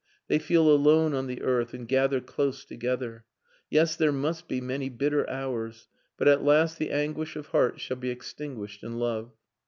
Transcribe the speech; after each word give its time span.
They 0.29 0.39
feel 0.39 0.67
alone 0.67 1.13
on 1.13 1.27
the 1.27 1.43
earth 1.43 1.75
and 1.75 1.87
gather 1.87 2.19
close 2.21 2.65
together. 2.65 3.23
Yes, 3.69 3.95
there 3.95 4.11
must 4.11 4.47
be 4.47 4.59
many 4.59 4.89
bitter 4.89 5.29
hours! 5.29 5.89
But 6.17 6.27
at 6.27 6.43
last 6.43 6.79
the 6.79 6.89
anguish 6.89 7.35
of 7.35 7.49
hearts 7.49 7.83
shall 7.83 7.97
be 7.97 8.09
extinguished 8.09 8.81
in 8.83 8.97
love." 8.97 9.31